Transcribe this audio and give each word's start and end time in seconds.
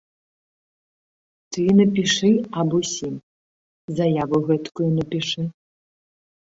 Ты 1.57 1.61
напішы 1.81 2.31
аб 2.63 2.69
усім, 2.79 3.15
заяву 4.01 4.43
гэткую 4.51 4.89
напішы. 4.99 5.41